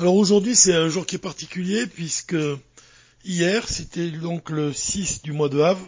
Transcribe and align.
Alors 0.00 0.14
aujourd'hui 0.14 0.56
c'est 0.56 0.74
un 0.74 0.88
jour 0.88 1.04
qui 1.04 1.16
est 1.16 1.18
particulier 1.18 1.86
puisque 1.86 2.34
hier 3.22 3.68
c'était 3.68 4.10
donc 4.10 4.48
le 4.48 4.72
6 4.72 5.20
du 5.20 5.32
mois 5.32 5.50
de 5.50 5.60
Av, 5.60 5.78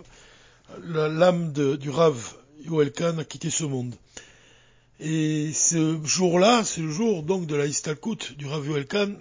l'âme 0.83 1.51
du 1.55 1.89
Rav 1.89 2.35
Yoel 2.63 2.93
Khan 2.93 3.17
a 3.17 3.25
quitté 3.25 3.49
ce 3.49 3.65
monde. 3.65 3.95
Et 5.01 5.51
ce 5.55 5.99
jour-là, 6.05 6.63
ce 6.63 6.87
jour 6.89 7.23
donc 7.23 7.47
de 7.47 7.57
la 7.57 7.65
Istalkut 7.65 8.37
du 8.37 8.45
Rav 8.45 8.67
Yoel 8.67 8.87
Khan, 8.87 9.15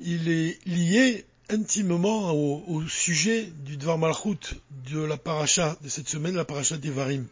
il 0.00 0.30
est 0.30 0.58
lié 0.64 1.26
intimement 1.50 2.32
au, 2.32 2.82
sujet 2.88 3.44
du 3.66 3.76
Dvar 3.76 3.98
Malchut 3.98 4.56
de 4.90 5.00
la 5.00 5.18
paracha 5.18 5.76
de 5.82 5.90
cette 5.90 6.08
semaine, 6.08 6.34
la 6.34 6.46
paracha 6.46 6.78
d'Evarim. 6.78 7.26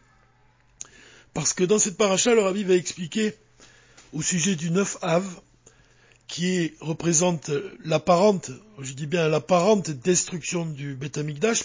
Parce 1.33 1.53
que 1.53 1.63
dans 1.63 1.79
cette 1.79 1.97
paracha, 1.97 2.35
le 2.35 2.43
Rabbi 2.43 2.63
va 2.63 2.75
expliquer 2.75 3.33
au 4.13 4.21
sujet 4.21 4.55
du 4.55 4.69
9 4.69 4.99
Av, 5.01 5.41
qui 6.27 6.73
représente 6.81 7.51
l'apparente, 7.83 8.51
je 8.79 8.93
dis 8.93 9.05
bien 9.05 9.27
l'apparente 9.27 9.91
destruction 9.91 10.65
du 10.65 10.95
Beth 10.95 11.19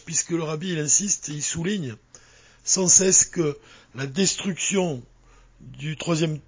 puisque 0.04 0.30
le 0.30 0.42
Rabbi 0.42 0.70
il 0.70 0.78
insiste 0.78 1.28
il 1.28 1.42
souligne 1.42 1.96
sans 2.64 2.88
cesse 2.88 3.24
que 3.24 3.58
la 3.94 4.06
destruction 4.06 5.02
du, 5.60 5.96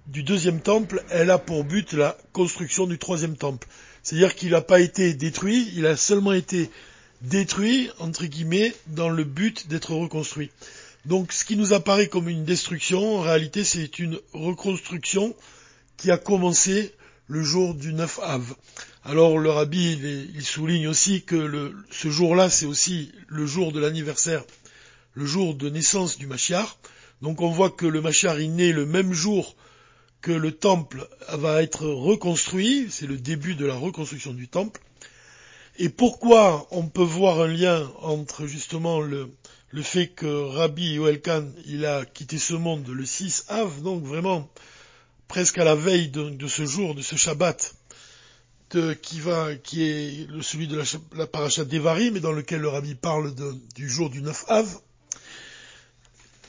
du 0.07 0.23
deuxième 0.23 0.61
temple, 0.61 1.03
elle 1.09 1.31
a 1.31 1.37
pour 1.37 1.63
but 1.63 1.93
la 1.93 2.17
construction 2.31 2.87
du 2.87 2.97
troisième 2.97 3.35
temple. 3.35 3.67
C'est-à-dire 4.01 4.35
qu'il 4.35 4.51
n'a 4.51 4.61
pas 4.61 4.79
été 4.79 5.13
détruit, 5.13 5.71
il 5.75 5.85
a 5.85 5.95
seulement 5.95 6.33
été 6.33 6.69
détruit, 7.21 7.89
entre 7.99 8.25
guillemets, 8.25 8.73
dans 8.87 9.09
le 9.09 9.23
but 9.23 9.67
d'être 9.67 9.93
reconstruit. 9.93 10.49
Donc 11.05 11.33
ce 11.33 11.45
qui 11.45 11.57
nous 11.57 11.73
apparaît 11.73 12.07
comme 12.07 12.29
une 12.29 12.45
destruction, 12.45 13.17
en 13.17 13.21
réalité 13.21 13.63
c'est 13.63 13.99
une 13.99 14.19
reconstruction 14.33 15.35
qui 15.97 16.11
a 16.11 16.17
commencé 16.17 16.93
le 17.27 17.43
jour 17.43 17.73
du 17.73 17.93
9 17.93 18.19
Av. 18.23 18.55
Alors 19.03 19.37
le 19.37 19.49
rabbi 19.49 19.93
il, 20.35 20.45
souligne 20.45 20.87
aussi 20.87 21.23
que 21.23 21.73
ce 21.91 22.09
jour-là 22.09 22.49
c'est 22.49 22.65
aussi 22.65 23.11
le 23.27 23.45
jour 23.45 23.71
de 23.71 23.79
l'anniversaire, 23.79 24.43
le 25.13 25.25
jour 25.25 25.55
de 25.55 25.69
naissance 25.69 26.17
du 26.17 26.27
Machiar. 26.27 26.77
Donc 27.21 27.41
on 27.41 27.49
voit 27.49 27.69
que 27.69 27.85
le 27.85 28.01
Machiar 28.01 28.39
est 28.39 28.47
né 28.47 28.71
le 28.71 28.85
même 28.85 29.13
jour 29.13 29.55
que 30.21 30.31
le 30.31 30.53
temple 30.53 31.07
va 31.29 31.61
être 31.61 31.85
reconstruit, 31.85 32.87
c'est 32.89 33.07
le 33.07 33.17
début 33.17 33.55
de 33.55 33.65
la 33.65 33.75
reconstruction 33.75 34.33
du 34.33 34.47
temple. 34.47 34.81
Et 35.77 35.89
pourquoi 35.89 36.67
on 36.71 36.87
peut 36.87 37.03
voir 37.03 37.41
un 37.41 37.47
lien 37.47 37.91
entre 38.01 38.47
justement 38.47 39.01
le, 39.01 39.29
fait 39.81 40.07
que 40.07 40.25
Rabbi 40.25 40.93
Yoel 40.93 41.19
Khan, 41.19 41.45
il 41.65 41.85
a 41.85 42.05
quitté 42.05 42.37
ce 42.37 42.53
monde 42.53 42.87
le 42.87 43.05
6 43.05 43.45
Av, 43.49 43.81
donc 43.81 44.03
vraiment 44.03 44.49
presque 45.27 45.57
à 45.57 45.63
la 45.63 45.75
veille 45.75 46.09
de, 46.09 46.47
ce 46.47 46.65
jour, 46.65 46.95
de 46.95 47.01
ce 47.01 47.15
Shabbat, 47.15 47.75
qui 49.01 49.19
est 49.19 50.27
celui 50.41 50.67
de 50.67 50.77
la, 50.77 50.83
la 51.15 51.27
paracha 51.27 51.63
d'Evari, 51.63 52.11
mais 52.11 52.19
dans 52.19 52.31
lequel 52.31 52.61
le 52.61 52.69
Rabbi 52.69 52.95
parle 52.95 53.33
du 53.75 53.89
jour 53.89 54.09
du 54.09 54.21
9 54.21 54.45
Av, 54.47 54.79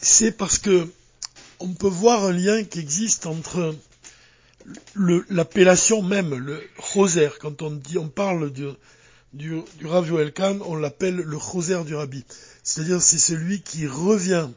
c'est 0.01 0.33
parce 0.33 0.59
que 0.59 0.89
on 1.61 1.69
peut 1.69 1.89
voir 1.89 2.25
un 2.25 2.33
lien 2.33 2.65
qui 2.65 2.79
existe 2.79 3.27
entre 3.27 3.75
l'appellation 5.31 6.03
même, 6.03 6.35
le 6.35 6.63
choser. 6.79 7.29
Quand 7.41 7.63
on 7.63 7.81
parle 8.09 8.51
du, 8.53 8.67
du, 9.33 9.61
du 9.79 9.87
Rav 9.87 10.09
Yoel 10.09 10.33
Khan, 10.33 10.59
on 10.67 10.77
l'appelle 10.77 11.17
le 11.17 11.39
choser 11.39 11.83
du 11.85 11.95
Rabbi. 11.95 12.25
C'est-à-dire, 12.63 13.03
c'est 13.03 13.19
celui 13.19 13.61
qui 13.61 13.87
revient, 13.87 14.49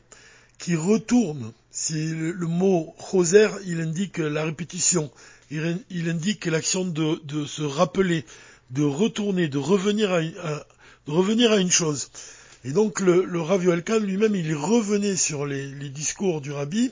qui 0.57 0.75
retourne. 0.75 1.51
C'est 1.79 1.93
le, 1.93 2.47
mot 2.47 2.95
choser, 2.97 3.49
il 3.67 3.81
indique 3.81 4.17
la 4.17 4.43
répétition. 4.43 5.11
Il, 5.51 6.09
indique 6.09 6.47
l'action 6.47 6.85
de, 6.85 7.21
de, 7.23 7.45
se 7.45 7.61
rappeler, 7.61 8.25
de 8.71 8.81
retourner, 8.81 9.47
de 9.47 9.59
revenir 9.59 10.11
à, 10.11 10.21
de 10.21 11.11
revenir 11.11 11.51
à 11.51 11.57
une 11.57 11.69
chose. 11.69 12.09
Et 12.65 12.71
donc 12.71 12.99
le, 12.99 13.23
le 13.25 13.41
Rav 13.41 13.63
Yoel 13.63 13.83
lui-même, 14.01 14.33
il 14.33 14.55
revenait 14.55 15.15
sur 15.15 15.45
les, 15.45 15.69
discours 15.89 16.41
du 16.41 16.51
Rabbi, 16.51 16.91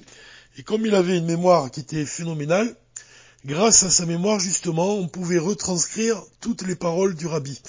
et 0.60 0.62
comme 0.62 0.86
il 0.86 0.94
avait 0.94 1.18
une 1.18 1.26
mémoire 1.26 1.72
qui 1.72 1.80
était 1.80 2.06
phénoménale, 2.06 2.76
grâce 3.44 3.82
à 3.82 3.90
sa 3.90 4.06
mémoire 4.06 4.40
justement, 4.40 5.00
on 5.00 5.08
pouvait 5.08 5.40
retranscrire 5.40 6.22
toutes 6.42 6.62
les 6.62 6.76
paroles 6.76 7.16
du 7.16 7.26
Rabbi. 7.26 7.60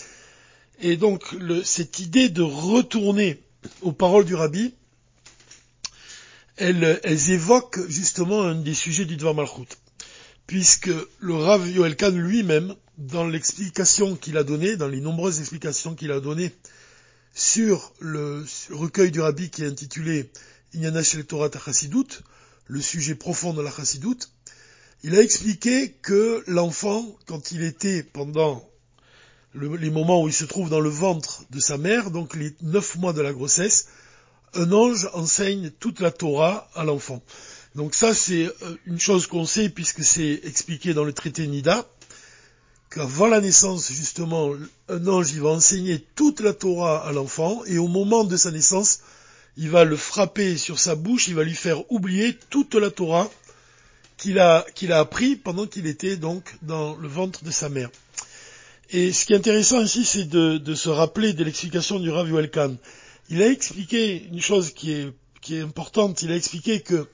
Et 0.81 0.99
donc 0.99 1.35
cette 1.65 1.99
idée 1.99 2.29
de 2.29 2.43
retourner 2.43 3.43
aux 3.81 3.93
paroles 3.93 4.27
du 4.27 4.35
Rabbi, 4.35 4.75
elles, 6.57 7.31
évoquent 7.31 7.87
justement 7.89 8.43
un 8.43 8.55
des 8.55 8.75
sujets 8.75 9.05
du 9.05 9.17
Dvar 9.17 9.35
Malchut, 9.35 9.69
puisque 10.47 10.91
le 11.21 11.35
Rav 11.35 11.69
Yoel 11.69 11.97
lui-même, 12.15 12.75
dans 12.99 13.27
l'explication 13.27 14.17
qu'il 14.17 14.39
a 14.39 14.45
donnée, 14.45 14.77
dans 14.77 14.89
les 14.89 15.01
nombreuses 15.01 15.41
explications 15.41 15.95
qu'il 15.95 16.13
a 16.13 16.21
données 16.21 16.53
sur 17.35 17.93
le 18.01 18.45
recueil 18.71 19.11
du 19.11 19.21
Rabbi 19.21 19.51
qui 19.51 19.63
est 19.63 19.67
intitulé 19.67 20.31
Inyana 20.73 21.03
Shel 21.03 21.27
Torah 21.27 21.51
Chassidut, 21.51 22.23
le 22.67 22.81
sujet 22.81 23.15
profond 23.15 23.53
de 23.53 23.63
la 23.63 23.71
Chassidoute, 23.71 24.31
il 25.03 25.15
a 25.15 25.23
expliqué 25.23 25.93
que 26.03 26.43
l'enfant, 26.47 27.17
quand 27.27 27.53
il 27.53 27.63
était 27.63 28.03
pendant 28.03 28.67
les 29.55 29.91
moments 29.91 30.23
où 30.23 30.29
il 30.29 30.35
se 30.35 30.45
trouve 30.45 30.69
dans 30.69 30.81
le 30.81 30.89
ventre 30.89 31.45
de 31.51 31.61
sa 31.61 31.79
mère, 31.79 32.11
donc 32.11 32.35
les 32.35 32.55
neuf 32.63 32.97
mois 32.97 33.13
de 33.13 33.21
la 33.21 33.33
grossesse, 33.33 33.89
un 34.55 34.73
ange 34.73 35.09
enseigne 35.13 35.71
toute 35.71 36.01
la 36.01 36.11
Torah 36.11 36.69
à 36.75 36.85
l'enfant. 36.85 37.23
Donc 37.75 37.95
ça, 37.95 38.15
c'est 38.15 38.47
euh, 38.47 38.77
une 38.87 39.01
chose 39.01 39.27
qu'on 39.27 39.45
sait 39.45 39.69
puisque 39.69 40.03
c'est 40.03 40.41
expliqué 40.45 40.95
dans 40.95 41.05
le 41.05 41.13
traité 41.13 41.47
Nida 41.47 41.87
qu'avant 42.91 43.27
la 43.27 43.41
naissance, 43.41 43.93
justement, 43.93 44.53
un 44.89 45.07
ange, 45.07 45.31
il 45.33 45.43
va 45.43 45.51
enseigner 45.51 46.05
toute 46.15 46.41
la 46.41 46.55
Torah 46.55 47.07
à 47.07 47.13
l'enfant, 47.13 47.63
et 47.67 47.79
au 47.79 47.89
moment 47.89 48.25
de 48.25 48.37
sa 48.37 48.51
naissance, 48.51 49.01
il 49.57 49.71
va 49.71 49.85
le 49.85 49.97
frapper 49.97 50.57
sur 50.57 50.79
sa 50.79 50.95
bouche, 50.95 51.29
il 51.29 51.35
va 51.35 51.45
lui 51.45 51.55
faire 51.55 51.91
oublier 51.91 52.39
toute 52.51 52.75
la 52.75 52.91
Torah 52.91 53.31
qu'il 54.17 54.39
a, 54.39 54.65
qu'il 54.75 54.93
a 54.93 54.99
appris 54.99 55.37
pendant 55.37 55.67
qu'il 55.67 55.87
était 55.87 56.17
donc 56.17 56.57
dans 56.63 56.97
le 56.97 57.09
ventre 57.09 57.45
de 57.45 57.51
sa 57.51 57.69
mère. 57.69 57.91
Et 58.91 59.13
ce 59.13 59.25
qui 59.25 59.33
est 59.33 59.37
intéressant 59.37 59.81
ici, 59.81 60.05
c'est 60.05 60.29
de, 60.29 60.75
se 60.75 60.89
rappeler 60.89 61.33
de 61.33 61.43
l'explication 61.43 61.99
du 61.99 62.11
Rav 62.11 62.49
Khan. 62.49 62.77
Il 63.29 63.43
a 63.43 63.49
expliqué 63.49 64.29
une 64.31 64.41
chose 64.41 64.73
qui 64.73 64.93
est, 64.93 65.61
importante, 65.61 66.23
il 66.23 66.33
a 66.33 66.37
expliqué 66.37 66.81
que 66.81 67.07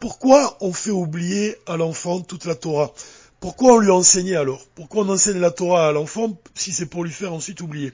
pourquoi 0.00 0.56
on 0.60 0.72
fait 0.72 0.90
oublier 0.90 1.56
à 1.66 1.76
l'enfant 1.76 2.20
toute 2.20 2.44
la 2.44 2.54
Torah? 2.54 2.92
Pourquoi 3.40 3.74
on 3.74 3.78
lui 3.78 3.90
a 3.90 3.94
enseigné 3.94 4.36
alors? 4.36 4.64
Pourquoi 4.74 5.04
on 5.04 5.08
enseigne 5.08 5.38
la 5.38 5.50
Torah 5.50 5.88
à 5.88 5.92
l'enfant 5.92 6.38
si 6.54 6.72
c'est 6.72 6.86
pour 6.86 7.04
lui 7.04 7.12
faire 7.12 7.32
ensuite 7.32 7.60
oublier? 7.60 7.92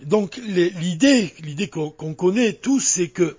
Donc 0.00 0.36
l'idée, 0.36 1.32
l'idée 1.40 1.68
qu'on 1.68 2.14
connaît 2.14 2.52
tous, 2.52 2.80
c'est 2.80 3.08
que 3.08 3.36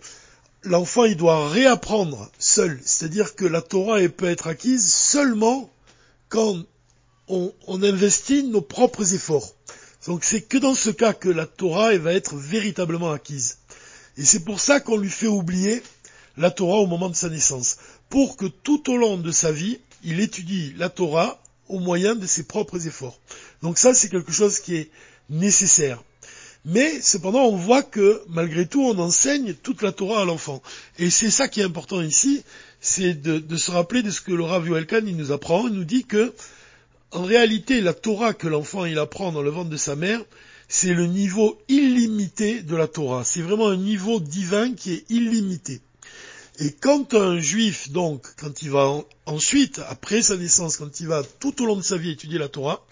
l'enfant 0.63 1.05
il 1.05 1.17
doit 1.17 1.49
réapprendre 1.49 2.29
seul. 2.39 2.79
C'est-à-dire 2.83 3.35
que 3.35 3.45
la 3.45 3.61
Torah 3.61 3.99
peut 4.09 4.29
être 4.29 4.47
acquise 4.47 4.91
seulement 4.91 5.69
quand 6.29 6.57
on, 7.27 7.53
investit 7.67 8.43
nos 8.43 8.61
propres 8.61 9.13
efforts. 9.13 9.53
Donc 10.07 10.23
c'est 10.23 10.41
que 10.41 10.57
dans 10.57 10.73
ce 10.73 10.89
cas 10.89 11.13
que 11.13 11.29
la 11.29 11.45
Torah 11.45 11.95
va 11.97 12.13
être 12.13 12.35
véritablement 12.35 13.11
acquise. 13.11 13.57
Et 14.17 14.23
c'est 14.23 14.43
pour 14.43 14.59
ça 14.59 14.79
qu'on 14.79 14.97
lui 14.97 15.09
fait 15.09 15.27
oublier 15.27 15.83
la 16.37 16.49
Torah 16.49 16.77
au 16.77 16.87
moment 16.87 17.09
de 17.09 17.15
sa 17.15 17.29
naissance. 17.29 17.77
Pour 18.09 18.37
que 18.37 18.45
tout 18.45 18.89
au 18.89 18.97
long 18.97 19.17
de 19.17 19.31
sa 19.31 19.51
vie, 19.51 19.79
il 20.03 20.21
étudie 20.21 20.73
la 20.77 20.89
Torah 20.89 21.41
au 21.67 21.79
moyen 21.79 22.15
de 22.15 22.25
ses 22.25 22.43
propres 22.43 22.87
efforts. 22.87 23.19
Donc 23.61 23.77
ça, 23.77 23.93
c'est 23.93 24.07
quelque 24.09 24.31
chose 24.31 24.59
qui 24.59 24.75
est 24.75 24.89
nécessaire. 25.29 26.01
Mais 26.63 27.01
cependant, 27.01 27.43
on 27.43 27.55
voit 27.55 27.83
que 27.83 28.21
malgré 28.29 28.65
tout, 28.65 28.81
on 28.81 28.97
enseigne 28.99 29.53
toute 29.53 29.81
la 29.81 29.91
Torah 29.91 30.21
à 30.21 30.25
l'enfant. 30.25 30.61
Et 30.99 31.09
c'est 31.09 31.31
ça 31.31 31.47
qui 31.47 31.59
est 31.59 31.65
important 31.65 32.01
ici, 32.01 32.43
c'est 32.79 33.13
de, 33.13 33.57
se 33.57 33.71
rappeler 33.71 34.03
de 34.03 34.11
ce 34.11 34.21
que 34.21 34.31
le 34.31 34.43
Rav 34.43 34.69
nous 34.69 35.31
apprend. 35.31 35.67
Il 35.67 35.73
nous 35.73 35.83
dit 35.83 36.05
que, 36.05 36.33
en 37.11 37.23
réalité, 37.23 37.81
la 37.81 37.93
Torah 37.93 38.33
que 38.33 38.47
l'enfant 38.47 38.85
il 38.85 38.99
apprend 38.99 39.31
dans 39.31 39.41
le 39.41 39.49
ventre 39.49 39.69
de 39.69 39.77
sa 39.77 39.95
mère, 39.95 40.21
c'est 40.67 40.93
le 40.93 41.07
niveau 41.07 41.57
illimité 41.69 42.61
de 42.61 42.75
la 42.75 42.87
Torah. 42.87 43.23
C'est 43.23 43.41
vraiment 43.41 43.69
un 43.69 43.77
niveau 43.77 44.19
divin 44.19 44.73
qui 44.73 44.93
est 44.93 45.05
illimité. 45.09 45.81
Et 46.59 46.71
quand 46.71 47.13
un 47.13 47.39
juif, 47.39 47.91
donc, 47.91 48.25
quand 48.37 48.61
il 48.61 48.71
va 48.71 49.01
ensuite, 49.25 49.79
après 49.87 50.21
sa 50.21 50.37
naissance, 50.37 50.77
quand 50.77 50.99
il 50.99 51.07
va 51.07 51.23
tout 51.39 51.61
au 51.61 51.65
long 51.65 51.75
de 51.75 51.81
sa 51.83 51.97
vie 51.97 52.11
étudier 52.11 52.39
la 52.39 52.49
Torah, 52.49 52.85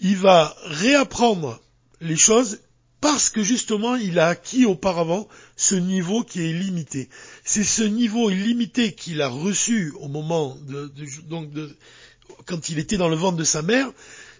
il 0.00 0.16
va 0.16 0.56
réapprendre 0.64 1.60
les 2.00 2.16
choses 2.16 2.60
parce 3.00 3.30
que 3.30 3.42
justement 3.42 3.96
il 3.96 4.20
a 4.20 4.28
acquis 4.28 4.64
auparavant 4.64 5.28
ce 5.56 5.74
niveau 5.74 6.22
qui 6.22 6.40
est 6.40 6.52
limité. 6.52 7.08
C'est 7.44 7.64
ce 7.64 7.82
niveau 7.82 8.30
illimité 8.30 8.92
qu'il 8.92 9.20
a 9.20 9.28
reçu 9.28 9.92
au 10.00 10.06
moment 10.06 10.56
donc 11.28 11.50
de, 11.50 11.76
quand 12.46 12.68
il 12.68 12.78
était 12.78 12.96
dans 12.96 13.08
le 13.08 13.16
ventre 13.16 13.36
de 13.36 13.44
sa 13.44 13.62
mère, 13.62 13.90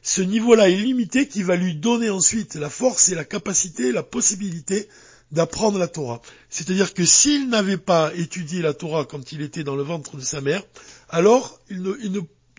ce 0.02 0.20
niveau-là 0.20 0.68
illimité 0.68 1.28
qui 1.28 1.42
va 1.42 1.56
lui 1.56 1.74
donner 1.74 2.10
ensuite 2.10 2.56
la 2.56 2.70
force 2.70 3.08
et 3.08 3.14
la 3.14 3.24
capacité, 3.24 3.92
la 3.92 4.02
possibilité 4.02 4.88
d'apprendre 5.30 5.78
la 5.78 5.88
Torah. 5.88 6.20
C'est-à-dire 6.50 6.92
que 6.92 7.04
s'il 7.04 7.48
n'avait 7.48 7.78
pas 7.78 8.12
étudié 8.14 8.60
la 8.60 8.74
Torah 8.74 9.04
quand 9.04 9.32
il 9.32 9.40
était 9.40 9.64
dans 9.64 9.76
le 9.76 9.82
ventre 9.82 10.16
de 10.16 10.22
sa 10.22 10.40
mère, 10.40 10.62
alors 11.08 11.58
il 11.70 11.82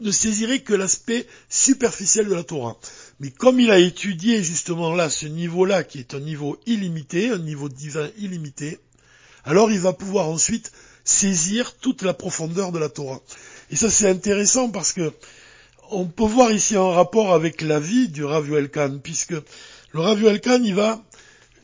ne 0.02 0.12
saisirait 0.12 0.62
que 0.62 0.74
l'aspect 0.74 1.28
superficiel 1.50 2.28
de 2.28 2.34
la 2.34 2.44
Torah. 2.44 2.78
Mais 3.20 3.30
comme 3.30 3.60
il 3.60 3.70
a 3.70 3.78
étudié 3.78 4.42
justement 4.42 4.96
là 4.96 5.10
ce 5.10 5.28
niveau-là, 5.28 5.84
qui 5.84 6.00
est 6.00 6.16
un 6.16 6.20
niveau 6.20 6.58
illimité, 6.66 7.30
un 7.30 7.38
niveau 7.38 7.70
divin 7.70 8.10
illimité, 8.18 8.80
alors 9.44 9.70
il 9.72 9.80
va 9.80 9.94
pouvoir 9.94 10.28
ensuite 10.30 10.72
saisir 11.04 11.76
toute 11.78 12.02
la 12.02 12.14
profondeur 12.14 12.72
de 12.72 12.80
la 12.80 12.90
Torah. 12.90 13.22
Et 13.74 13.76
ça 13.76 13.90
c'est 13.90 14.08
intéressant 14.08 14.70
parce 14.70 14.94
que 14.94 15.12
on 15.90 16.06
peut 16.06 16.26
voir 16.26 16.52
ici 16.52 16.76
un 16.76 16.92
rapport 16.92 17.34
avec 17.34 17.64
la 17.64 17.80
vie 17.80 18.08
du 18.08 18.24
Rav 18.24 18.48
Yoel 18.48 18.70
puisque 19.02 19.32
le 19.32 20.00
Rav 20.00 20.22
Yoel 20.22 20.40
il 20.64 20.76
va 20.76 21.04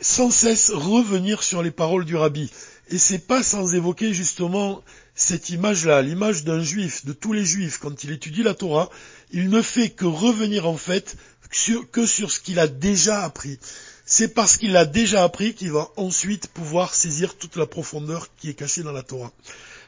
sans 0.01 0.31
cesse 0.31 0.71
revenir 0.71 1.43
sur 1.43 1.61
les 1.61 1.69
paroles 1.69 2.05
du 2.05 2.15
Rabbi. 2.15 2.49
Et 2.89 2.97
c'est 2.97 3.27
pas 3.27 3.43
sans 3.43 3.75
évoquer 3.75 4.11
justement 4.11 4.81
cette 5.13 5.51
image-là, 5.51 6.01
l'image 6.01 6.43
d'un 6.43 6.63
juif, 6.63 7.05
de 7.05 7.13
tous 7.13 7.31
les 7.31 7.45
juifs, 7.45 7.77
quand 7.77 8.03
il 8.03 8.09
étudie 8.09 8.41
la 8.41 8.55
Torah, 8.55 8.89
il 9.29 9.51
ne 9.51 9.61
fait 9.61 9.91
que 9.91 10.05
revenir 10.05 10.67
en 10.67 10.77
fait 10.77 11.15
que 11.91 12.07
sur 12.07 12.31
ce 12.31 12.39
qu'il 12.39 12.57
a 12.57 12.67
déjà 12.67 13.23
appris. 13.23 13.59
C'est 14.03 14.33
parce 14.33 14.57
qu'il 14.57 14.75
a 14.77 14.85
déjà 14.85 15.23
appris 15.23 15.53
qu'il 15.53 15.71
va 15.71 15.89
ensuite 15.95 16.47
pouvoir 16.47 16.95
saisir 16.95 17.37
toute 17.37 17.55
la 17.55 17.67
profondeur 17.67 18.29
qui 18.37 18.49
est 18.49 18.55
cachée 18.55 18.81
dans 18.81 18.93
la 18.93 19.03
Torah. 19.03 19.31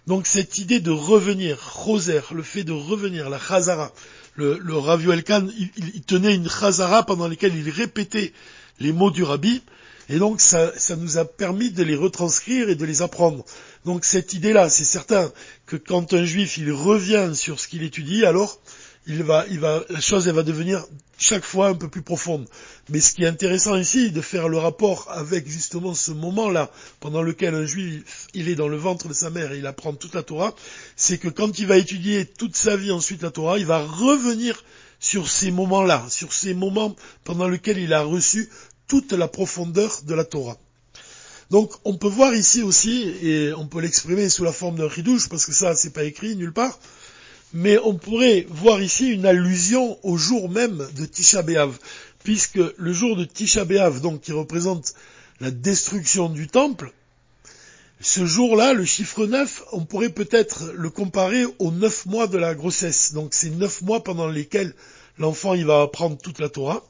Donc 0.07 0.27
cette 0.27 0.57
idée 0.57 0.79
de 0.79 0.91
revenir, 0.91 1.57
Roser, 1.73 2.21
le 2.33 2.43
fait 2.43 2.63
de 2.63 2.71
revenir, 2.71 3.29
la 3.29 3.39
Chazara, 3.39 3.93
le, 4.35 4.57
le 4.57 4.75
Rav 4.75 5.03
il, 5.03 6.01
tenait 6.03 6.35
une 6.35 6.49
Chazara 6.49 7.05
pendant 7.05 7.27
laquelle 7.27 7.55
il 7.55 7.69
répétait 7.69 8.33
les 8.79 8.91
mots 8.91 9.11
du 9.11 9.23
Rabbi, 9.23 9.61
et 10.09 10.17
donc 10.17 10.41
ça, 10.41 10.71
ça, 10.77 10.95
nous 10.95 11.17
a 11.17 11.25
permis 11.25 11.71
de 11.71 11.83
les 11.83 11.95
retranscrire 11.95 12.69
et 12.69 12.75
de 12.75 12.85
les 12.85 13.01
apprendre. 13.01 13.45
Donc 13.85 14.03
cette 14.03 14.33
idée-là, 14.33 14.69
c'est 14.69 14.83
certain 14.83 15.31
que 15.65 15.75
quand 15.75 16.13
un 16.13 16.25
juif 16.25 16.57
il 16.57 16.71
revient 16.71 17.31
sur 17.33 17.59
ce 17.59 17.67
qu'il 17.67 17.83
étudie, 17.83 18.25
alors 18.25 18.59
il 19.07 19.23
va, 19.23 19.45
il 19.49 19.59
va, 19.59 19.83
la 19.89 19.99
chose 19.99 20.27
elle 20.27 20.35
va 20.35 20.43
devenir 20.43 20.85
chaque 21.17 21.43
fois 21.43 21.67
un 21.67 21.75
peu 21.75 21.87
plus 21.87 22.01
profonde. 22.01 22.47
Mais 22.89 22.99
ce 22.99 23.13
qui 23.13 23.23
est 23.23 23.27
intéressant 23.27 23.75
ici, 23.75 24.11
de 24.11 24.21
faire 24.21 24.49
le 24.49 24.57
rapport 24.57 25.07
avec 25.11 25.47
justement 25.47 25.93
ce 25.93 26.11
moment-là, 26.11 26.71
pendant 26.99 27.21
lequel 27.21 27.55
un 27.55 27.65
juif, 27.65 28.27
il 28.33 28.49
est 28.49 28.55
dans 28.55 28.67
le 28.67 28.77
ventre 28.77 29.07
de 29.07 29.13
sa 29.13 29.29
mère 29.29 29.51
et 29.51 29.59
il 29.59 29.67
apprend 29.67 29.93
toute 29.93 30.15
la 30.15 30.23
Torah, 30.23 30.55
c'est 30.95 31.17
que 31.17 31.29
quand 31.29 31.59
il 31.59 31.67
va 31.67 31.77
étudier 31.77 32.25
toute 32.25 32.55
sa 32.55 32.75
vie 32.75 32.91
ensuite 32.91 33.21
la 33.21 33.31
Torah, 33.31 33.59
il 33.59 33.65
va 33.65 33.85
revenir 33.85 34.63
sur 34.99 35.29
ces 35.29 35.51
moments-là, 35.51 36.05
sur 36.09 36.33
ces 36.33 36.53
moments 36.53 36.95
pendant 37.23 37.47
lesquels 37.47 37.79
il 37.79 37.93
a 37.93 38.03
reçu 38.03 38.49
toute 38.87 39.13
la 39.13 39.27
profondeur 39.27 40.01
de 40.05 40.13
la 40.13 40.25
Torah. 40.25 40.57
Donc 41.49 41.73
on 41.83 41.97
peut 41.97 42.07
voir 42.07 42.33
ici 42.33 42.63
aussi, 42.63 43.13
et 43.21 43.51
on 43.53 43.67
peut 43.67 43.81
l'exprimer 43.81 44.29
sous 44.29 44.43
la 44.43 44.53
forme 44.53 44.77
d'un 44.77 44.87
ridouche, 44.87 45.27
parce 45.27 45.45
que 45.45 45.53
ça 45.53 45.75
c'est 45.75 45.89
pas 45.89 46.05
écrit 46.05 46.35
nulle 46.35 46.53
part, 46.53 46.79
mais 47.53 47.77
on 47.83 47.95
pourrait 47.95 48.45
voir 48.49 48.81
ici 48.81 49.09
une 49.09 49.25
allusion 49.25 49.97
au 50.03 50.17
jour 50.17 50.49
même 50.49 50.87
de 50.95 51.05
Tisha 51.05 51.41
B'Av, 51.41 51.77
puisque 52.23 52.59
le 52.77 52.93
jour 52.93 53.15
de 53.15 53.25
Tisha 53.25 53.65
B'Av, 53.65 54.01
donc 54.01 54.21
qui 54.21 54.31
représente 54.31 54.93
la 55.39 55.51
destruction 55.51 56.29
du 56.29 56.47
temple, 56.47 56.91
ce 57.99 58.25
jour-là, 58.25 58.73
le 58.73 58.83
chiffre 58.83 59.27
9, 59.27 59.63
on 59.73 59.85
pourrait 59.85 60.09
peut-être 60.09 60.71
le 60.73 60.89
comparer 60.89 61.45
aux 61.59 61.71
neuf 61.71 62.07
mois 62.07 62.25
de 62.25 62.37
la 62.37 62.55
grossesse. 62.55 63.13
Donc 63.13 63.33
c'est 63.35 63.51
neuf 63.51 63.83
mois 63.83 64.03
pendant 64.03 64.27
lesquels 64.27 64.73
l'enfant 65.19 65.53
il 65.53 65.65
va 65.65 65.83
apprendre 65.83 66.17
toute 66.17 66.39
la 66.39 66.49
Torah 66.49 66.83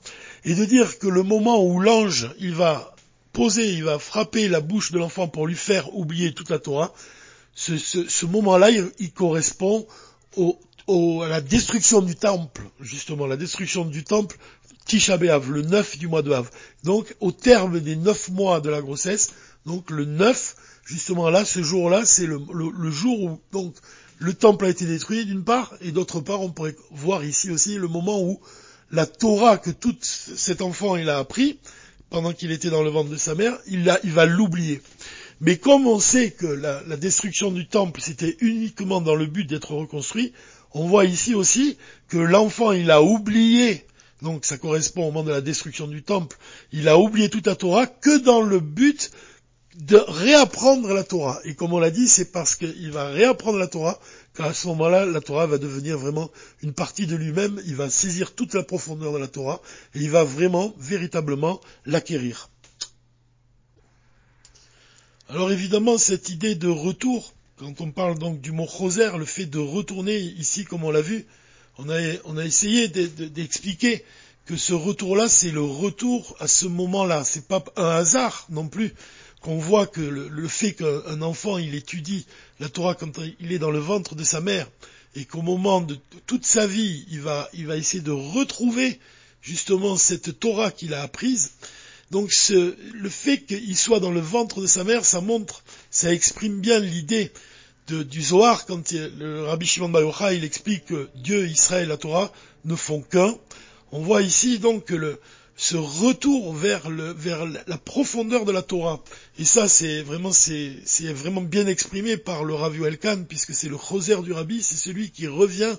et 0.45 0.55
de 0.55 0.63
dire 0.63 0.99
que 0.99 1.07
le 1.07 1.23
moment 1.23 1.65
où 1.65 1.81
l'ange, 1.81 2.29
il 2.39 2.55
va 2.55 2.95
poser, 3.33 3.73
il 3.73 3.83
va 3.83 3.99
frapper 3.99 4.47
la 4.47 4.61
bouche 4.61 4.91
de 4.91 4.99
l'enfant 4.99 5.27
pour 5.27 5.47
lui 5.47 5.55
faire 5.55 5.93
oublier 5.95 6.33
toute 6.33 6.49
la 6.49 6.59
Torah, 6.59 6.93
ce, 7.53 8.25
moment-là, 8.25 8.69
il, 8.69 9.11
correspond 9.11 9.85
à 10.37 11.27
la 11.27 11.41
destruction 11.41 12.01
du 12.01 12.15
temple, 12.15 12.63
justement, 12.79 13.27
la 13.27 13.37
destruction 13.37 13.85
du 13.85 14.03
temple, 14.03 14.37
Tisha 14.85 15.17
B'Av, 15.17 15.51
le 15.51 15.61
9 15.61 15.97
du 15.97 16.07
mois 16.07 16.21
de 16.21 16.31
Av. 16.31 16.49
Donc, 16.83 17.15
au 17.19 17.31
terme 17.31 17.79
des 17.79 17.95
9 17.95 18.29
mois 18.29 18.61
de 18.61 18.69
la 18.69 18.81
grossesse, 18.81 19.31
donc 19.65 19.89
le 19.91 20.05
9, 20.05 20.55
justement 20.85 21.29
là, 21.29 21.45
ce 21.45 21.61
jour-là, 21.61 22.03
c'est 22.05 22.25
le, 22.25 22.39
le, 22.53 22.91
jour 22.91 23.21
où, 23.21 23.39
donc, 23.51 23.75
le 24.17 24.33
temple 24.33 24.65
a 24.65 24.69
été 24.69 24.85
détruit 24.85 25.25
d'une 25.25 25.43
part, 25.43 25.73
et 25.81 25.91
d'autre 25.91 26.19
part, 26.19 26.41
on 26.41 26.49
pourrait 26.49 26.75
voir 26.91 27.23
ici 27.23 27.49
aussi 27.51 27.75
le 27.75 27.87
moment 27.87 28.21
où 28.21 28.39
la 28.91 29.05
Torah 29.05 29.57
que 29.57 29.71
tout 29.71 29.95
cet 30.01 30.61
enfant 30.61 30.95
il 30.95 31.09
a 31.09 31.17
appris 31.17 31.59
pendant 32.09 32.33
qu'il 32.33 32.51
était 32.51 32.69
dans 32.69 32.83
le 32.83 32.89
ventre 32.89 33.09
de 33.09 33.17
sa 33.17 33.35
mère, 33.35 33.57
il, 33.67 33.83
va 33.83 34.25
l'oublier. 34.25 34.81
Mais 35.41 35.57
comme 35.57 35.87
on 35.87 35.99
sait 35.99 36.29
que 36.29 36.45
la, 36.45 36.81
destruction 36.97 37.51
du 37.51 37.67
temple 37.67 37.99
c'était 37.99 38.37
uniquement 38.41 39.01
dans 39.01 39.15
le 39.15 39.25
but 39.25 39.45
d'être 39.45 39.73
reconstruit, 39.73 40.33
on 40.73 40.87
voit 40.87 41.05
ici 41.05 41.33
aussi 41.33 41.77
que 42.07 42.19
l'enfant 42.19 42.71
il 42.71 42.91
a 42.91 43.01
oublié, 43.01 43.83
donc 44.21 44.45
ça 44.45 44.59
correspond 44.59 45.01
au 45.01 45.11
moment 45.11 45.23
de 45.23 45.31
la 45.31 45.41
destruction 45.41 45.87
du 45.87 46.03
temple, 46.03 46.37
il 46.71 46.87
a 46.87 46.99
oublié 46.99 47.27
toute 47.27 47.47
la 47.47 47.55
Torah 47.55 47.87
que 47.87 48.19
dans 48.19 48.41
le 48.41 48.59
but 48.59 49.09
de 49.77 49.97
réapprendre 49.97 50.93
la 50.93 51.03
Torah. 51.03 51.39
Et 51.43 51.55
comme 51.55 51.73
on 51.73 51.79
l'a 51.79 51.89
dit, 51.89 52.07
c'est 52.07 52.31
parce 52.31 52.55
qu'il 52.55 52.91
va 52.91 53.09
réapprendre 53.09 53.57
la 53.57 53.67
Torah 53.67 53.99
qu'à 54.35 54.53
ce 54.53 54.67
moment-là, 54.67 55.07
la 55.07 55.21
Torah 55.21 55.47
va 55.47 55.57
devenir 55.57 55.97
vraiment 55.97 56.29
une 56.61 56.73
partie 56.73 57.07
de 57.07 57.15
lui-même, 57.15 57.59
il 57.65 57.75
va 57.75 57.89
saisir 57.89 58.35
toute 58.35 58.53
la 58.53 58.63
profondeur 58.63 59.11
de 59.11 59.17
la 59.17 59.27
Torah, 59.27 59.59
et 59.95 59.99
il 59.99 60.11
va 60.11 60.23
vraiment, 60.23 60.75
véritablement, 60.77 61.61
l'acquérir. 61.85 62.49
Alors 65.31 65.49
évidemment, 65.49 65.97
cette 65.97 66.27
idée 66.27 66.55
de 66.55 66.67
retour, 66.67 67.33
quand 67.55 67.79
on 67.79 67.89
parle 67.91 68.19
donc 68.19 68.41
du 68.41 68.51
mot 68.51 68.67
choser, 68.67 69.17
le 69.17 69.23
fait 69.23 69.45
de 69.45 69.59
retourner 69.59 70.17
ici, 70.19 70.65
comme 70.65 70.83
on 70.83 70.91
l'a 70.91 70.99
vu, 70.99 71.25
on 71.77 71.87
a, 71.87 72.43
essayé 72.43 72.89
d'expliquer 72.89 74.03
que 74.45 74.57
ce 74.57 74.73
retour-là, 74.73 75.29
c'est 75.29 75.51
le 75.51 75.61
retour 75.61 76.35
à 76.41 76.49
ce 76.49 76.65
moment-là. 76.65 77.23
C'est 77.23 77.47
pas 77.47 77.63
un 77.77 77.91
hasard 77.91 78.45
non 78.49 78.67
plus 78.67 78.93
qu'on 79.39 79.57
voit 79.57 79.87
que 79.87 80.01
le, 80.01 80.47
fait 80.49 80.73
qu'un 80.73 81.21
enfant 81.21 81.57
il 81.57 81.75
étudie 81.75 82.25
la 82.59 82.67
Torah 82.67 82.93
quand 82.93 83.13
il 83.39 83.53
est 83.53 83.59
dans 83.59 83.71
le 83.71 83.79
ventre 83.79 84.15
de 84.15 84.25
sa 84.25 84.41
mère 84.41 84.67
et 85.15 85.23
qu'au 85.23 85.41
moment 85.41 85.79
de 85.79 85.97
toute 86.27 86.45
sa 86.45 86.67
vie 86.67 87.05
il 87.09 87.21
va 87.21 87.49
essayer 87.53 88.03
de 88.03 88.11
retrouver 88.11 88.99
justement 89.41 89.95
cette 89.95 90.41
Torah 90.41 90.71
qu'il 90.71 90.93
a 90.93 91.01
apprise. 91.03 91.53
Donc 92.11 92.31
le 92.49 93.09
fait 93.09 93.39
qu'il 93.39 93.77
soit 93.77 94.01
dans 94.01 94.11
le 94.11 94.19
ventre 94.19 94.61
de 94.61 94.67
sa 94.67 94.83
mère, 94.83 95.05
ça 95.05 95.21
montre, 95.21 95.63
ça 95.89 96.13
exprime 96.13 96.59
bien 96.59 96.79
l'idée 96.79 97.31
du 97.87 98.21
Zohar 98.21 98.65
quand 98.65 98.91
le 98.91 99.45
Rabbi 99.45 99.65
Shimon 99.65 99.89
Bar 99.89 100.33
il 100.33 100.43
explique 100.43 100.85
que 100.85 101.09
Dieu, 101.15 101.47
Israël, 101.47 101.87
la 101.87 101.97
Torah 101.97 102.31
ne 102.65 102.75
font 102.75 103.01
qu'un. 103.01 103.35
On 103.91 104.01
voit 104.01 104.21
ici 104.21 104.59
donc 104.59 104.93
ce 105.55 105.77
retour 105.77 106.53
vers, 106.53 106.89
la 106.89 107.77
profondeur 107.77 108.45
de 108.45 108.51
la 108.51 108.61
Torah. 108.61 109.01
Et 109.39 109.45
ça, 109.45 109.67
c'est 109.67 110.01
vraiment, 110.01 110.31
bien 111.41 111.67
exprimé 111.67 112.17
par 112.17 112.43
le 112.43 112.53
Rav 112.53 112.75
Elkan, 112.83 113.23
puisque 113.23 113.53
c'est 113.53 113.69
le 113.69 113.77
choser 113.77 114.15
du 114.21 114.33
Rabbi, 114.33 114.61
c'est 114.61 114.75
celui 114.75 115.11
qui 115.11 115.27
revient 115.27 115.75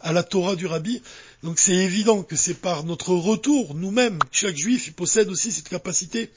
à 0.00 0.12
la 0.12 0.22
Torah 0.22 0.56
du 0.56 0.66
Rabbi. 0.66 1.02
Donc 1.42 1.58
c'est 1.58 1.74
évident 1.74 2.22
que 2.22 2.36
c'est 2.36 2.54
par 2.54 2.84
notre 2.84 3.14
retour, 3.14 3.74
nous-mêmes, 3.74 4.18
chaque 4.32 4.56
juif 4.56 4.92
possède 4.94 5.28
aussi 5.28 5.52
cette 5.52 5.68
capacité 5.68 6.30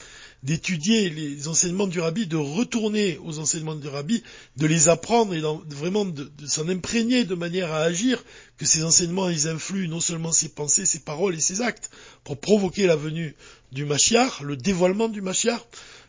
d'étudier 0.43 1.09
les 1.09 1.47
enseignements 1.47 1.87
du 1.87 1.99
Rabbi, 1.99 2.25
de 2.25 2.37
retourner 2.37 3.19
aux 3.23 3.39
enseignements 3.39 3.75
du 3.75 3.87
Rabbi, 3.87 4.23
de 4.57 4.65
les 4.65 4.89
apprendre 4.89 5.33
et 5.35 5.41
vraiment 5.69 6.05
de, 6.05 6.31
s'en 6.47 6.67
imprégner 6.67 7.25
de 7.25 7.35
manière 7.35 7.71
à 7.71 7.81
agir, 7.81 8.23
que 8.57 8.65
ces 8.65 8.83
enseignements 8.83 9.29
ils 9.29 9.47
influent 9.47 9.87
non 9.87 9.99
seulement 9.99 10.31
ses 10.31 10.49
pensées, 10.49 10.85
ses 10.85 10.99
paroles 10.99 11.35
et 11.35 11.41
ses 11.41 11.61
actes, 11.61 11.91
pour 12.23 12.39
provoquer 12.39 12.87
la 12.87 12.95
venue 12.95 13.35
du 13.71 13.85
Mashiach, 13.85 14.41
le 14.41 14.57
dévoilement 14.57 15.09
du 15.09 15.21
Mashiach, 15.21 15.61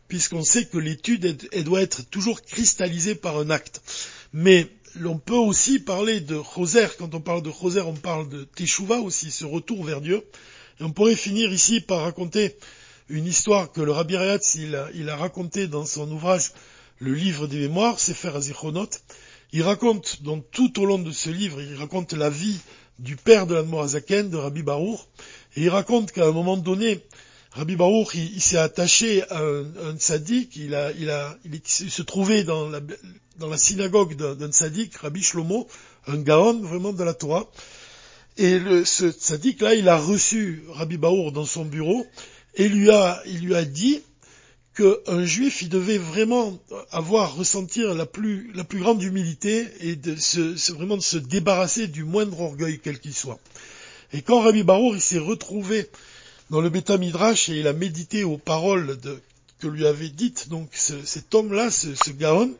puisqu'on 0.08 0.44
sait 0.44 0.64
que 0.64 0.78
l'étude 0.78 1.38
doit 1.64 1.82
être 1.82 2.02
toujours 2.08 2.42
cristallisée 2.42 3.14
par 3.14 3.38
un 3.38 3.50
acte. 3.50 3.82
Mais 4.32 4.66
l'on 4.96 5.18
peut 5.18 5.34
aussi 5.34 5.78
parler 5.78 6.20
de 6.20 6.40
Choser, 6.42 6.86
quand 6.98 7.14
on 7.14 7.20
parle 7.20 7.42
de 7.42 7.50
Choser, 7.50 7.80
on 7.80 7.94
parle 7.94 8.28
de 8.28 8.44
Teshuvah 8.44 9.00
aussi, 9.00 9.30
ce 9.30 9.44
retour 9.44 9.84
vers 9.84 10.00
Dieu. 10.00 10.22
Et 10.80 10.84
on 10.84 10.90
pourrait 10.90 11.16
finir 11.16 11.52
ici 11.52 11.80
par 11.80 12.02
raconter 12.02 12.56
une 13.08 13.26
histoire 13.26 13.72
que 13.72 13.80
le 13.80 13.92
Rabbi 13.92 14.16
Rayatz, 14.16 14.54
il 14.56 14.74
a, 14.74 14.88
il 14.94 15.08
a 15.08 15.16
raconté 15.16 15.66
dans 15.66 15.86
son 15.86 16.10
ouvrage 16.10 16.52
Le 16.98 17.12
livre 17.12 17.46
des 17.46 17.58
mémoires, 17.58 17.98
Sefer 17.98 18.36
Azichronot. 18.36 18.88
Il 19.52 19.62
raconte, 19.62 20.22
donc 20.22 20.44
tout 20.50 20.80
au 20.80 20.84
long 20.84 20.98
de 20.98 21.10
ce 21.10 21.30
livre, 21.30 21.60
il 21.60 21.74
raconte 21.74 22.12
la 22.12 22.30
vie 22.30 22.58
du 22.98 23.16
père 23.16 23.46
de 23.46 23.54
l'Admorazaken, 23.54 24.30
de 24.30 24.36
Rabbi 24.36 24.62
Baruch, 24.62 25.00
et 25.56 25.62
il 25.62 25.68
raconte 25.68 26.12
qu'à 26.12 26.26
un 26.26 26.32
moment 26.32 26.56
donné, 26.56 27.00
Rabbi 27.54 27.76
Baruch, 27.76 28.14
il, 28.14 28.40
s'est 28.40 28.56
attaché 28.56 29.22
à 29.30 29.42
un, 29.42 29.96
tzaddik, 29.96 30.56
il, 30.56 30.74
a, 30.74 30.90
il, 30.92 31.10
a, 31.10 31.36
il, 31.44 31.60
se 31.64 32.00
trouvait 32.00 32.44
dans 32.44 32.70
la, 32.70 33.58
synagogue 33.58 34.16
d'un 34.16 34.50
tzaddik, 34.50 34.96
Rabbi 34.96 35.22
Shlomo, 35.22 35.68
un 36.06 36.16
gaon 36.16 36.60
vraiment 36.60 36.94
de 36.94 37.04
la 37.04 37.12
Torah, 37.12 37.50
et 38.38 38.58
ce 38.86 39.10
tzaddik 39.10 39.60
là, 39.60 39.74
il 39.74 39.90
a 39.90 39.98
reçu 39.98 40.62
Rabbi 40.70 40.96
Baruch 40.96 41.34
dans 41.34 41.44
son 41.44 41.66
bureau, 41.66 42.06
et 42.54 42.70
lui 42.70 42.90
a, 42.90 43.22
il 43.26 43.40
lui 43.40 43.54
a 43.54 43.66
dit 43.66 44.00
qu'un 44.74 45.24
juif, 45.26 45.60
il 45.60 45.68
devait 45.68 45.98
vraiment 45.98 46.58
avoir, 46.90 47.36
ressentir 47.36 47.92
la 47.92 48.06
plus, 48.06 48.50
la 48.54 48.64
plus 48.64 48.78
grande 48.78 49.02
humilité 49.02 49.66
et 49.80 49.96
de 49.96 50.16
se, 50.16 50.72
vraiment 50.72 50.96
de 50.96 51.02
se 51.02 51.18
débarrasser 51.18 51.86
du 51.86 52.04
moindre 52.04 52.40
orgueil 52.40 52.80
quel 52.82 52.98
qu'il 52.98 53.12
soit. 53.12 53.38
Et 54.14 54.22
quand 54.22 54.40
Rabbi 54.40 54.62
Barour, 54.62 54.94
il 54.94 55.02
s'est 55.02 55.18
retrouvé 55.18 55.90
dans 56.52 56.60
le 56.60 56.68
Beta 56.68 56.98
Midrash 56.98 57.48
et 57.48 57.60
il 57.60 57.66
a 57.66 57.72
médité 57.72 58.24
aux 58.24 58.36
paroles 58.36 58.98
que 59.58 59.66
lui 59.66 59.86
avait 59.86 60.10
dites 60.10 60.50
donc 60.50 60.68
cet 60.74 61.34
homme-là, 61.34 61.70
ce, 61.70 61.94
ce 61.94 62.10
Gaon, 62.10 62.52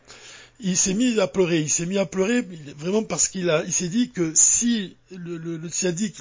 il 0.60 0.78
s'est 0.78 0.94
mis 0.94 1.20
à 1.20 1.26
pleurer. 1.26 1.60
Il 1.60 1.68
s'est 1.68 1.84
mis 1.84 1.98
à 1.98 2.06
pleurer 2.06 2.40
vraiment 2.78 3.02
parce 3.02 3.28
qu'il 3.28 3.50
a, 3.50 3.62
il 3.66 3.72
s'est 3.72 3.88
dit 3.88 4.08
que 4.10 4.32
si 4.34 4.96
le, 5.10 5.36
le, 5.36 5.58
le 5.58 5.68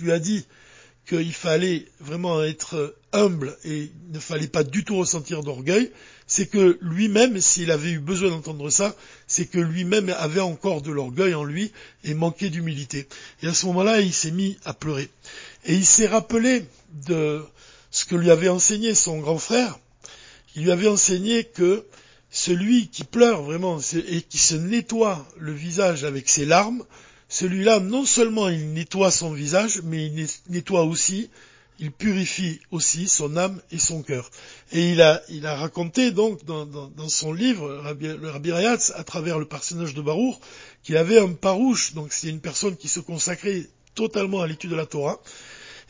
lui 0.01 0.11
a 0.11 0.19
dit 0.19 0.45
qu'il 1.07 1.33
fallait 1.33 1.85
vraiment 2.01 2.43
être 2.43 2.97
humble 3.13 3.57
et 3.63 3.89
ne 4.11 4.19
fallait 4.19 4.47
pas 4.47 4.65
du 4.65 4.83
tout 4.83 4.97
ressentir 4.97 5.41
d'orgueil, 5.41 5.91
c'est 6.27 6.47
que 6.47 6.77
lui-même, 6.81 7.39
s'il 7.39 7.71
avait 7.71 7.91
eu 7.91 7.99
besoin 7.99 8.29
d'entendre 8.29 8.69
ça, 8.69 8.95
c'est 9.27 9.45
que 9.45 9.59
lui-même 9.59 10.13
avait 10.17 10.41
encore 10.41 10.81
de 10.81 10.91
l'orgueil 10.91 11.33
en 11.33 11.43
lui 11.43 11.71
et 12.03 12.13
manquait 12.13 12.49
d'humilité. 12.49 13.07
Et 13.43 13.47
à 13.47 13.53
ce 13.53 13.65
moment-là, 13.67 14.01
il 14.01 14.13
s'est 14.13 14.31
mis 14.31 14.57
à 14.63 14.73
pleurer. 14.73 15.09
Et 15.65 15.73
il 15.75 15.85
s'est 15.85 16.07
rappelé 16.07 16.65
de 17.07 17.43
ce 17.91 18.05
que 18.05 18.15
lui 18.15 18.31
avait 18.31 18.49
enseigné 18.49 18.95
son 18.95 19.19
grand 19.19 19.37
frère. 19.37 19.79
Il 20.55 20.63
lui 20.63 20.71
avait 20.71 20.87
enseigné 20.87 21.43
que 21.43 21.85
celui 22.31 22.87
qui 22.87 23.03
pleure 23.03 23.43
vraiment 23.43 23.79
et 23.93 24.21
qui 24.21 24.37
se 24.37 24.55
nettoie 24.55 25.27
le 25.37 25.51
visage 25.51 26.05
avec 26.05 26.29
ses 26.29 26.45
larmes, 26.45 26.83
celui-là, 27.27 27.79
non 27.79 28.05
seulement 28.05 28.49
il 28.49 28.73
nettoie 28.73 29.11
son 29.11 29.31
visage, 29.31 29.81
mais 29.83 30.07
il 30.07 30.27
nettoie 30.49 30.83
aussi, 30.83 31.29
il 31.79 31.91
purifie 31.91 32.59
aussi 32.71 33.07
son 33.07 33.37
âme 33.37 33.61
et 33.71 33.79
son 33.79 34.01
cœur. 34.01 34.29
Et 34.71 34.91
il 34.91 35.01
a, 35.01 35.55
raconté 35.55 36.11
donc 36.11 36.43
dans, 36.45 37.09
son 37.09 37.31
livre, 37.33 37.69
le 37.99 38.29
Rabbi 38.29 38.51
Rayatz, 38.51 38.91
à 38.95 39.03
travers 39.03 39.39
le 39.39 39.45
personnage 39.45 39.93
de 39.93 40.01
Baruch, 40.01 40.35
qu'il 40.83 40.97
avait 40.97 41.19
un 41.19 41.31
parouche, 41.33 41.93
donc 41.93 42.11
c'est 42.11 42.27
une 42.27 42.41
personne 42.41 42.75
qui 42.75 42.87
se 42.87 42.99
consacrait 42.99 43.67
totalement 43.95 44.41
à 44.41 44.47
l'étude 44.47 44.71
de 44.71 44.75
la 44.75 44.85
Torah, 44.85 45.21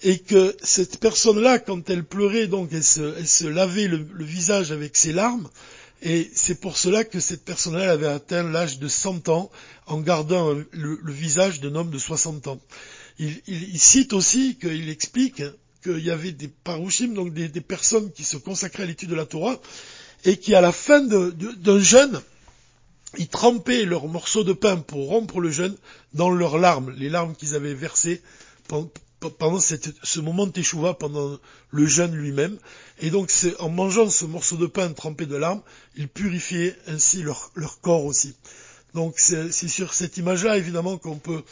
et 0.04 0.20
que 0.20 0.56
cette 0.64 1.00
personne-là, 1.00 1.60
quand 1.60 1.90
elle 1.90 2.04
pleurait, 2.04 2.48
donc 2.48 2.70
elle 2.72 2.84
se, 2.84 3.46
lavait 3.46 3.88
le, 3.88 4.06
visage 4.20 4.72
avec 4.72 4.98
ses 4.98 5.14
larmes, 5.14 5.50
et 6.02 6.30
c'est 6.34 6.60
pour 6.60 6.78
cela 6.78 7.04
que 7.04 7.20
cette 7.20 7.46
personne-là 7.46 7.92
avait 7.92 8.08
atteint 8.08 8.44
l'âge 8.44 8.80
de 8.80 8.88
100 8.88 9.30
ans 9.30 9.52
en 9.86 10.00
gardant 10.00 10.52
le, 10.52 11.12
visage 11.12 11.62
d'un 11.62 11.76
homme 11.76 11.92
de 11.92 12.00
60 12.00 12.48
ans. 12.48 12.60
Il, 13.20 13.80
cite 13.80 14.14
aussi 14.14 14.58
qu'il 14.60 14.90
explique 14.90 15.44
qu'il 15.84 16.04
y 16.04 16.10
avait 16.10 16.32
des 16.32 16.48
parouchim, 16.48 17.10
donc 17.10 17.34
des, 17.34 17.62
personnes 17.62 18.12
qui 18.12 18.24
se 18.24 18.38
consacraient 18.38 18.84
à 18.84 18.86
l'étude 18.88 19.10
de 19.10 19.16
la 19.16 19.28
Torah, 19.28 19.60
et 20.26 20.38
qui 20.38 20.56
à 20.56 20.62
la 20.62 20.72
fin 20.72 21.02
d'un 21.02 21.80
jeûne, 21.80 22.20
ils 23.18 23.28
trempaient 23.28 23.86
leurs 23.86 24.08
morceaux 24.08 24.44
de 24.44 24.54
pain 24.54 24.78
pour 24.78 25.08
rompre 25.08 25.40
le 25.40 25.52
jeûne 25.52 25.76
dans 26.14 26.30
leurs 26.30 26.58
larmes, 26.58 26.94
les 26.98 27.10
larmes 27.10 27.36
qu'ils 27.36 27.56
avaient 27.56 27.74
versées 27.74 28.22
pendant 28.68 29.60
ce 29.60 30.20
moment 30.20 30.48
de 30.48 30.92
pendant 30.94 31.38
le 31.70 31.86
jeûne 31.86 32.16
lui-même. 32.16 32.58
Et 33.00 33.10
donc, 33.10 33.32
en 33.60 33.70
mangeant 33.70 34.10
ce 34.10 34.26
morceau 34.26 34.58
de 34.58 34.68
pain 34.68 34.92
trempé 34.94 35.26
de 35.26 35.36
larmes, 35.36 35.62
ils 35.96 36.08
purifiaient 36.08 36.76
ainsi 36.88 37.22
leur, 37.22 37.52
corps 37.82 38.06
aussi. 38.06 38.36
Donc, 38.94 39.16
c'est 39.18 39.52
sur 39.52 39.94
cette 39.94 40.18
image-là, 40.18 40.58
évidemment, 40.58 40.98
qu'on 40.98 41.20
peut, 41.20 41.44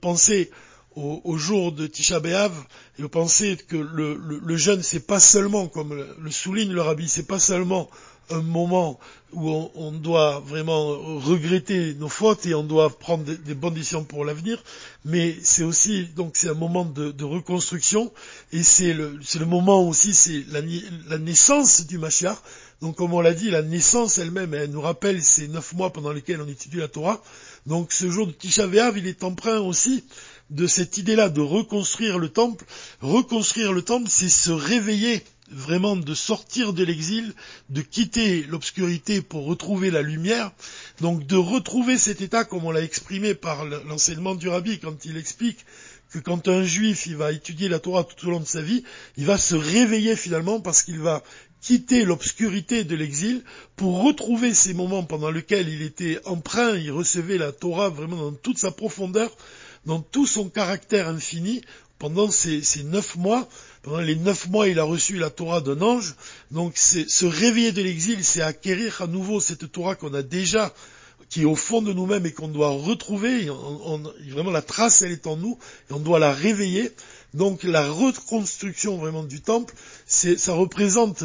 penser 0.00 0.50
au, 0.96 1.36
jour 1.36 1.72
de 1.72 1.86
Tisha 1.86 2.20
B'Av 2.20 2.52
et 2.98 3.08
penser 3.08 3.56
que 3.56 3.76
le, 3.76 4.14
le, 4.14 4.40
le 4.44 4.56
jeûne, 4.56 4.82
c'est 4.82 5.06
pas 5.06 5.20
seulement, 5.20 5.66
comme 5.68 6.06
le 6.18 6.30
souligne 6.30 6.72
le 6.72 6.82
rabbi, 6.82 7.08
c'est 7.08 7.26
pas 7.26 7.40
seulement 7.40 7.88
un 8.30 8.42
moment 8.42 8.98
où 9.32 9.70
on, 9.74 9.92
doit 9.92 10.40
vraiment 10.46 10.96
regretter 11.18 11.94
nos 11.94 12.08
fautes 12.08 12.46
et 12.46 12.54
on 12.54 12.62
doit 12.62 12.90
prendre 12.90 13.24
des, 13.24 13.54
bonnes 13.54 13.74
décisions 13.74 14.04
pour 14.04 14.24
l'avenir, 14.24 14.62
mais 15.04 15.36
c'est 15.42 15.64
aussi 15.64 16.06
donc 16.14 16.36
c'est 16.36 16.48
un 16.48 16.54
moment 16.54 16.84
de, 16.84 17.24
reconstruction 17.24 18.12
et 18.52 18.62
c'est 18.62 18.92
le, 18.92 19.18
le 19.38 19.46
moment 19.46 19.86
aussi 19.88 20.14
c'est 20.14 20.44
la, 20.50 21.18
naissance 21.18 21.86
du 21.86 21.98
Mashiach. 21.98 22.38
Donc 22.80 22.96
comme 22.96 23.14
on 23.14 23.20
l'a 23.20 23.32
dit, 23.34 23.50
la 23.50 23.62
naissance 23.62 24.18
elle-même, 24.18 24.52
elle 24.54 24.70
nous 24.70 24.80
rappelle 24.80 25.22
ces 25.22 25.48
neuf 25.48 25.72
mois 25.72 25.92
pendant 25.92 26.12
lesquels 26.12 26.40
on 26.40 26.48
étudie 26.48 26.76
la 26.76 26.88
Torah. 26.88 27.22
Donc 27.66 27.92
ce 27.92 28.10
jour 28.10 28.26
de 28.26 28.32
Tisha 28.32 28.66
B'Av, 28.66 28.98
il 28.98 29.06
est 29.06 29.24
empreint 29.24 29.60
aussi 29.60 30.04
de 30.50 30.66
cette 30.66 30.98
idée-là 30.98 31.28
de 31.28 31.40
reconstruire 31.40 32.18
le 32.18 32.28
temple. 32.28 32.64
Reconstruire 33.00 33.72
le 33.72 33.82
temple, 33.82 34.08
c'est 34.08 34.28
se 34.28 34.50
réveiller 34.50 35.22
vraiment 35.50 35.96
de 35.96 36.14
sortir 36.14 36.72
de 36.72 36.84
l'exil, 36.84 37.34
de 37.68 37.82
quitter 37.82 38.44
l'obscurité 38.44 39.20
pour 39.20 39.44
retrouver 39.44 39.90
la 39.90 40.02
lumière, 40.02 40.52
donc 41.00 41.26
de 41.26 41.36
retrouver 41.36 41.98
cet 41.98 42.20
état 42.20 42.44
comme 42.44 42.64
on 42.64 42.70
l'a 42.70 42.82
exprimé 42.82 43.34
par 43.34 43.64
l'enseignement 43.64 44.34
du 44.34 44.48
rabbi 44.48 44.78
quand 44.78 45.04
il 45.04 45.16
explique 45.16 45.64
que 46.10 46.18
quand 46.18 46.48
un 46.48 46.64
juif 46.64 47.08
va 47.08 47.32
étudier 47.32 47.68
la 47.68 47.80
Torah 47.80 48.04
tout 48.04 48.28
au 48.28 48.30
long 48.30 48.40
de 48.40 48.46
sa 48.46 48.62
vie, 48.62 48.84
il 49.16 49.26
va 49.26 49.36
se 49.36 49.54
réveiller 49.56 50.16
finalement 50.16 50.60
parce 50.60 50.82
qu'il 50.82 51.00
va 51.00 51.22
quitter 51.60 52.04
l'obscurité 52.04 52.84
de 52.84 52.94
l'exil 52.94 53.42
pour 53.74 54.02
retrouver 54.02 54.54
ces 54.54 54.74
moments 54.74 55.02
pendant 55.02 55.30
lesquels 55.30 55.68
il 55.68 55.82
était 55.82 56.20
emprunt, 56.26 56.76
il 56.76 56.92
recevait 56.92 57.38
la 57.38 57.52
Torah 57.52 57.88
vraiment 57.88 58.16
dans 58.16 58.32
toute 58.32 58.58
sa 58.58 58.70
profondeur, 58.70 59.34
dans 59.86 60.00
tout 60.00 60.26
son 60.26 60.48
caractère 60.48 61.08
infini, 61.08 61.62
pendant 61.98 62.30
ces, 62.30 62.62
neuf 62.84 63.16
mois, 63.16 63.48
pendant 63.82 64.00
les 64.00 64.16
neuf 64.16 64.48
mois, 64.48 64.68
il 64.68 64.78
a 64.78 64.84
reçu 64.84 65.16
la 65.16 65.30
Torah 65.30 65.60
d'un 65.60 65.80
ange. 65.80 66.14
Donc, 66.50 66.76
se 66.76 67.26
réveiller 67.26 67.72
de 67.72 67.82
l'exil, 67.82 68.24
c'est 68.24 68.42
acquérir 68.42 69.02
à 69.02 69.06
nouveau 69.06 69.40
cette 69.40 69.70
Torah 69.70 69.94
qu'on 69.94 70.14
a 70.14 70.22
déjà, 70.22 70.74
qui 71.28 71.42
est 71.42 71.46
au 71.46 71.56
fond 71.56 71.82
de 71.82 71.92
nous-mêmes 71.92 72.26
et 72.26 72.32
qu'on 72.32 72.48
doit 72.48 72.68
retrouver. 72.70 73.48
vraiment, 74.28 74.50
la 74.50 74.62
trace, 74.62 75.02
elle 75.02 75.12
est 75.12 75.26
en 75.26 75.36
nous, 75.36 75.58
et 75.90 75.92
on 75.92 76.00
doit 76.00 76.18
la 76.18 76.32
réveiller. 76.32 76.92
Donc 77.34 77.64
la 77.64 77.90
reconstruction 77.90 78.96
vraiment 78.96 79.24
du 79.24 79.40
temple, 79.40 79.74
ça 80.14 80.52
représente 80.52 81.24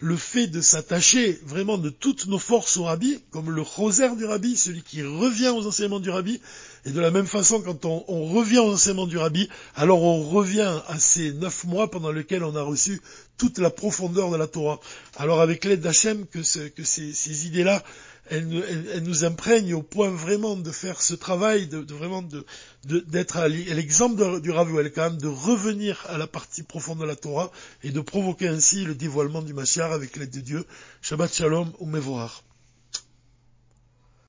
le 0.00 0.16
fait 0.16 0.46
de 0.46 0.60
s'attacher 0.60 1.40
vraiment 1.44 1.78
de 1.78 1.90
toutes 1.90 2.26
nos 2.26 2.38
forces 2.38 2.76
au 2.76 2.84
rabbi, 2.84 3.20
comme 3.30 3.50
le 3.50 3.62
rosaire 3.62 4.16
du 4.16 4.24
rabbi, 4.24 4.56
celui 4.56 4.82
qui 4.82 5.02
revient 5.02 5.48
aux 5.48 5.66
enseignements 5.66 6.00
du 6.00 6.10
rabbi. 6.10 6.40
Et 6.84 6.90
de 6.90 7.00
la 7.00 7.10
même 7.10 7.26
façon, 7.26 7.60
quand 7.60 7.84
on, 7.84 8.24
revient 8.26 8.58
aux 8.58 8.72
enseignements 8.72 9.06
du 9.06 9.18
rabbi, 9.18 9.48
alors 9.74 10.02
on 10.02 10.22
revient 10.22 10.80
à 10.88 10.98
ces 10.98 11.32
neuf 11.32 11.64
mois 11.64 11.90
pendant 11.90 12.12
lesquels 12.12 12.44
on 12.44 12.54
a 12.56 12.62
reçu 12.62 13.00
toute 13.36 13.58
la 13.58 13.70
profondeur 13.70 14.30
de 14.30 14.36
la 14.36 14.46
Torah. 14.46 14.80
Alors 15.16 15.40
avec 15.40 15.64
l'aide 15.64 15.80
d'Hachem, 15.80 16.26
que, 16.26 16.38
que 16.68 16.84
ces, 16.84 17.46
idées-là, 17.46 17.82
elles, 18.30 19.02
nous 19.02 19.24
imprègnent 19.24 19.74
au 19.74 19.82
point 19.82 20.10
vraiment 20.10 20.56
de 20.56 20.70
faire 20.70 21.00
ce 21.00 21.14
travail, 21.14 21.66
de, 21.66 21.92
vraiment 21.92 22.22
d'être 22.84 23.36
à 23.36 23.48
l'exemple 23.48 24.40
du 24.40 24.50
Rav 24.50 24.68
Elkan, 24.78 25.10
de 25.10 25.28
revenir 25.28 26.04
à 26.08 26.18
la 26.18 26.26
partie 26.26 26.62
profonde 26.62 27.00
de 27.00 27.04
la 27.04 27.16
Torah 27.16 27.50
et 27.82 27.90
de 27.90 28.00
provoquer 28.00 28.48
ainsi 28.48 28.84
le 28.84 28.94
dévoilement 28.94 29.42
du 29.42 29.54
Mashiach 29.54 29.92
avec 29.92 30.16
l'aide 30.16 30.30
de 30.30 30.40
Dieu. 30.40 30.64
Shabbat 31.02 31.32
Shalom 31.32 31.72
ou 31.78 31.86
Mevoar. 31.86 32.42